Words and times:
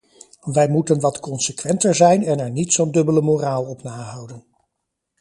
Wij 0.41 0.69
moeten 0.69 0.99
wat 0.99 1.19
consequenter 1.19 1.95
zijn 1.95 2.23
en 2.23 2.39
er 2.39 2.49
niet 2.51 2.73
zo'n 2.73 2.91
dubbele 2.91 3.21
moraal 3.21 3.63
op 3.63 3.83
nahouden. 3.83 4.43